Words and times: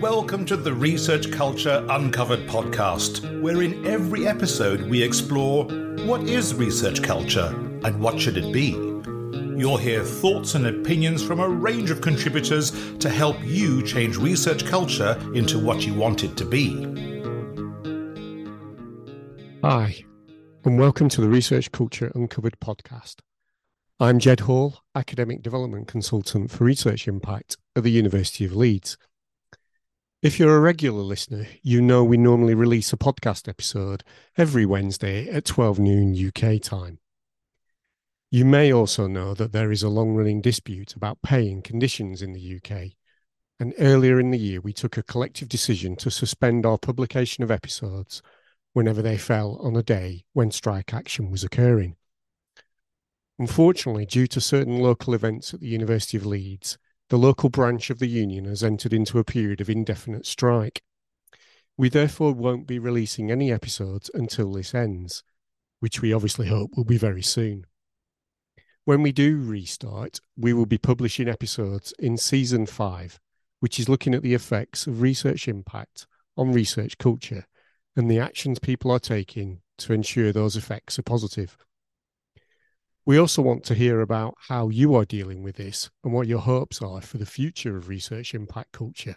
Welcome 0.00 0.46
to 0.46 0.56
the 0.56 0.72
Research 0.72 1.30
Culture 1.30 1.84
Uncovered 1.90 2.48
podcast, 2.48 3.42
where 3.42 3.60
in 3.60 3.84
every 3.84 4.26
episode 4.26 4.80
we 4.88 5.02
explore 5.02 5.66
what 6.06 6.22
is 6.22 6.54
research 6.54 7.02
culture 7.02 7.48
and 7.84 8.00
what 8.00 8.18
should 8.18 8.38
it 8.38 8.50
be. 8.50 8.70
You'll 9.60 9.76
hear 9.76 10.02
thoughts 10.02 10.54
and 10.54 10.66
opinions 10.66 11.22
from 11.22 11.38
a 11.38 11.46
range 11.46 11.90
of 11.90 12.00
contributors 12.00 12.72
to 12.96 13.10
help 13.10 13.36
you 13.44 13.82
change 13.82 14.16
research 14.16 14.64
culture 14.64 15.18
into 15.34 15.58
what 15.58 15.86
you 15.86 15.92
want 15.92 16.24
it 16.24 16.34
to 16.38 16.46
be. 16.46 16.82
Hi, 19.62 20.02
and 20.64 20.78
welcome 20.78 21.10
to 21.10 21.20
the 21.20 21.28
Research 21.28 21.72
Culture 21.72 22.10
Uncovered 22.14 22.58
podcast. 22.58 23.16
I'm 24.00 24.18
Ged 24.18 24.40
Hall, 24.40 24.78
Academic 24.94 25.42
Development 25.42 25.86
Consultant 25.86 26.50
for 26.50 26.64
Research 26.64 27.06
Impact 27.06 27.58
at 27.76 27.82
the 27.82 27.90
University 27.90 28.46
of 28.46 28.56
Leeds. 28.56 28.96
If 30.22 30.38
you're 30.38 30.54
a 30.54 30.60
regular 30.60 31.00
listener, 31.00 31.46
you 31.62 31.80
know 31.80 32.04
we 32.04 32.18
normally 32.18 32.52
release 32.54 32.92
a 32.92 32.98
podcast 32.98 33.48
episode 33.48 34.04
every 34.36 34.66
Wednesday 34.66 35.26
at 35.30 35.46
12 35.46 35.78
noon 35.78 36.14
UK 36.14 36.60
time. 36.60 36.98
You 38.30 38.44
may 38.44 38.70
also 38.70 39.06
know 39.06 39.32
that 39.32 39.52
there 39.52 39.72
is 39.72 39.82
a 39.82 39.88
long 39.88 40.14
running 40.14 40.42
dispute 40.42 40.94
about 40.94 41.22
pay 41.22 41.50
and 41.50 41.64
conditions 41.64 42.20
in 42.20 42.34
the 42.34 42.56
UK. 42.56 42.90
And 43.58 43.72
earlier 43.78 44.20
in 44.20 44.30
the 44.30 44.38
year, 44.38 44.60
we 44.60 44.74
took 44.74 44.98
a 44.98 45.02
collective 45.02 45.48
decision 45.48 45.96
to 45.96 46.10
suspend 46.10 46.66
our 46.66 46.76
publication 46.76 47.42
of 47.42 47.50
episodes 47.50 48.20
whenever 48.74 49.00
they 49.00 49.16
fell 49.16 49.56
on 49.62 49.74
a 49.74 49.82
day 49.82 50.26
when 50.34 50.50
strike 50.50 50.92
action 50.92 51.30
was 51.30 51.44
occurring. 51.44 51.96
Unfortunately, 53.38 54.04
due 54.04 54.26
to 54.26 54.38
certain 54.38 54.80
local 54.80 55.14
events 55.14 55.54
at 55.54 55.60
the 55.60 55.68
University 55.68 56.18
of 56.18 56.26
Leeds, 56.26 56.76
the 57.10 57.18
local 57.18 57.48
branch 57.48 57.90
of 57.90 57.98
the 57.98 58.06
union 58.06 58.44
has 58.44 58.62
entered 58.62 58.92
into 58.92 59.18
a 59.18 59.24
period 59.24 59.60
of 59.60 59.68
indefinite 59.68 60.24
strike. 60.24 60.80
We 61.76 61.88
therefore 61.88 62.32
won't 62.32 62.68
be 62.68 62.78
releasing 62.78 63.30
any 63.30 63.52
episodes 63.52 64.10
until 64.14 64.52
this 64.52 64.74
ends, 64.74 65.24
which 65.80 66.00
we 66.00 66.12
obviously 66.12 66.46
hope 66.46 66.76
will 66.76 66.84
be 66.84 66.98
very 66.98 67.22
soon. 67.22 67.66
When 68.84 69.02
we 69.02 69.10
do 69.10 69.42
restart, 69.42 70.20
we 70.36 70.52
will 70.52 70.66
be 70.66 70.78
publishing 70.78 71.28
episodes 71.28 71.92
in 71.98 72.16
season 72.16 72.64
five, 72.64 73.18
which 73.58 73.80
is 73.80 73.88
looking 73.88 74.14
at 74.14 74.22
the 74.22 74.34
effects 74.34 74.86
of 74.86 75.00
research 75.00 75.48
impact 75.48 76.06
on 76.36 76.52
research 76.52 76.96
culture 76.96 77.46
and 77.96 78.08
the 78.08 78.20
actions 78.20 78.60
people 78.60 78.90
are 78.92 79.00
taking 79.00 79.62
to 79.78 79.92
ensure 79.92 80.32
those 80.32 80.56
effects 80.56 80.96
are 80.98 81.02
positive. 81.02 81.56
We 83.10 83.18
also 83.18 83.42
want 83.42 83.64
to 83.64 83.74
hear 83.74 84.02
about 84.02 84.36
how 84.46 84.68
you 84.68 84.94
are 84.94 85.04
dealing 85.04 85.42
with 85.42 85.56
this 85.56 85.90
and 86.04 86.12
what 86.12 86.28
your 86.28 86.38
hopes 86.38 86.80
are 86.80 87.00
for 87.00 87.18
the 87.18 87.26
future 87.26 87.76
of 87.76 87.88
research 87.88 88.34
impact 88.34 88.70
culture. 88.70 89.16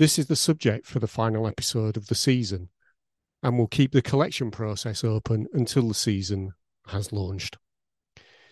This 0.00 0.18
is 0.18 0.26
the 0.26 0.34
subject 0.34 0.84
for 0.84 0.98
the 0.98 1.06
final 1.06 1.46
episode 1.46 1.96
of 1.96 2.08
the 2.08 2.16
season, 2.16 2.70
and 3.40 3.56
we'll 3.56 3.68
keep 3.68 3.92
the 3.92 4.02
collection 4.02 4.50
process 4.50 5.04
open 5.04 5.46
until 5.52 5.86
the 5.86 5.94
season 5.94 6.54
has 6.88 7.12
launched. 7.12 7.56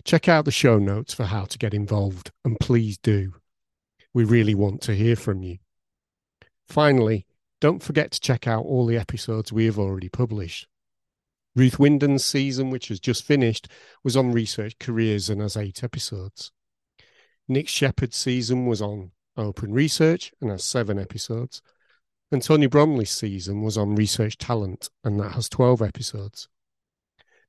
Check 0.04 0.28
out 0.28 0.44
the 0.44 0.52
show 0.52 0.78
notes 0.78 1.12
for 1.12 1.24
how 1.24 1.46
to 1.46 1.58
get 1.58 1.74
involved, 1.74 2.30
and 2.44 2.56
please 2.60 2.98
do. 2.98 3.32
We 4.14 4.22
really 4.22 4.54
want 4.54 4.80
to 4.82 4.94
hear 4.94 5.16
from 5.16 5.42
you. 5.42 5.58
Finally, 6.68 7.26
don't 7.60 7.82
forget 7.82 8.12
to 8.12 8.20
check 8.20 8.46
out 8.46 8.64
all 8.64 8.86
the 8.86 8.96
episodes 8.96 9.52
we 9.52 9.64
have 9.64 9.80
already 9.80 10.08
published. 10.08 10.68
Ruth 11.56 11.78
Winden's 11.78 12.24
season, 12.24 12.70
which 12.70 12.88
has 12.88 13.00
just 13.00 13.24
finished, 13.24 13.66
was 14.04 14.16
on 14.16 14.30
research 14.30 14.78
careers 14.78 15.30
and 15.30 15.40
has 15.40 15.56
eight 15.56 15.82
episodes. 15.82 16.52
Nick 17.48 17.66
Shepherd's 17.66 18.16
season 18.16 18.66
was 18.66 18.82
on 18.82 19.12
open 19.36 19.72
research 19.72 20.32
and 20.40 20.50
has 20.50 20.62
seven 20.62 20.98
episodes. 20.98 21.62
And 22.30 22.42
Tony 22.42 22.66
Bromley's 22.66 23.10
season 23.10 23.62
was 23.62 23.78
on 23.78 23.94
research 23.94 24.36
talent 24.36 24.90
and 25.02 25.18
that 25.18 25.32
has 25.32 25.48
12 25.48 25.80
episodes. 25.80 26.48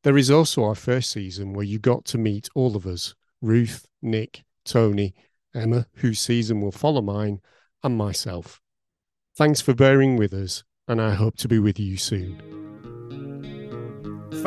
There 0.04 0.18
is 0.18 0.32
also 0.32 0.64
our 0.64 0.76
first 0.76 1.12
season 1.12 1.54
where 1.54 1.66
you 1.66 1.78
got 1.78 2.06
to 2.06 2.18
meet 2.18 2.48
all 2.56 2.76
of 2.76 2.88
us 2.88 3.14
Ruth, 3.42 3.88
Nick, 4.02 4.46
Tony, 4.64 5.14
Emma, 5.54 5.88
whose 5.96 6.20
season 6.20 6.62
will 6.62 6.72
follow 6.72 7.02
mine, 7.02 7.40
and 7.84 7.98
myself. 7.98 8.62
Thanks 9.36 9.62
for 9.62 9.76
bearing 9.76 10.18
with 10.18 10.34
us, 10.34 10.64
and 10.88 11.00
I 11.00 11.14
hope 11.14 11.38
to 11.38 11.48
be 11.48 11.60
with 11.60 11.80
you 11.80 11.98
soon. 11.98 12.67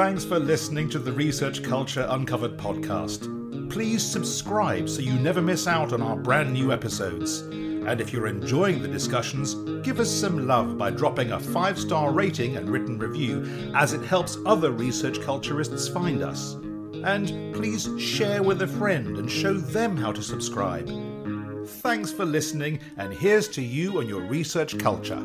Thanks 0.01 0.25
for 0.25 0.39
listening 0.39 0.89
to 0.89 0.99
the 0.99 1.13
Research 1.13 1.63
Culture 1.63 2.07
Uncovered 2.09 2.57
podcast. 2.57 3.71
Please 3.71 4.03
subscribe 4.03 4.89
so 4.89 5.03
you 5.03 5.13
never 5.19 5.43
miss 5.43 5.67
out 5.67 5.93
on 5.93 6.01
our 6.01 6.17
brand 6.17 6.55
new 6.55 6.73
episodes. 6.73 7.41
And 7.41 8.01
if 8.01 8.11
you're 8.11 8.27
enjoying 8.27 8.81
the 8.81 8.89
discussions, 8.89 9.53
give 9.85 10.01
us 10.01 10.11
some 10.11 10.47
love 10.47 10.79
by 10.79 10.91
dropping 10.91 11.33
a 11.33 11.39
five 11.39 11.79
star 11.79 12.13
rating 12.13 12.57
and 12.57 12.71
written 12.71 12.99
review, 12.99 13.45
as 13.77 13.93
it 13.93 14.03
helps 14.03 14.39
other 14.47 14.71
research 14.71 15.19
culturists 15.19 15.93
find 15.93 16.23
us. 16.23 16.55
And 17.05 17.55
please 17.55 17.87
share 18.01 18.43
with 18.43 18.63
a 18.63 18.67
friend 18.67 19.19
and 19.19 19.31
show 19.31 19.53
them 19.53 19.99
how 19.99 20.13
to 20.13 20.23
subscribe. 20.23 20.89
Thanks 21.67 22.11
for 22.11 22.25
listening, 22.25 22.81
and 22.97 23.13
here's 23.13 23.49
to 23.49 23.61
you 23.61 24.01
and 24.01 24.09
your 24.09 24.23
research 24.23 24.79
culture. 24.79 25.23